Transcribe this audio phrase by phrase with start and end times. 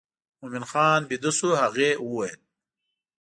[0.39, 2.39] مومن خان بېده شو هغې وویل.